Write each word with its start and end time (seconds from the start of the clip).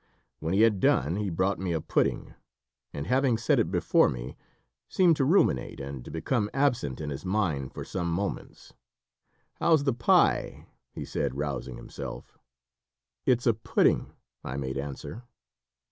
When 0.39 0.55
he 0.55 0.61
had 0.61 0.79
done, 0.79 1.17
he 1.17 1.29
brought 1.29 1.59
me 1.59 1.73
a 1.73 1.79
pudding, 1.79 2.33
and 2.91 3.05
having 3.05 3.37
set 3.37 3.59
it 3.59 3.69
before 3.69 4.09
me, 4.09 4.35
seemed 4.89 5.15
to 5.17 5.23
ruminate, 5.25 5.79
and 5.79 6.03
to 6.03 6.09
become 6.09 6.49
absent 6.55 6.99
in 6.99 7.11
his 7.11 7.23
mind 7.23 7.71
for 7.71 7.85
some 7.85 8.11
moments. 8.11 8.73
"How's 9.59 9.83
the 9.83 9.93
pie?" 9.93 10.65
he 10.91 11.05
said, 11.05 11.37
rousing 11.37 11.75
himself. 11.77 12.39
"It's 13.27 13.45
a 13.45 13.53
pudding," 13.53 14.11
I 14.43 14.57
made 14.57 14.79
answer. 14.79 15.21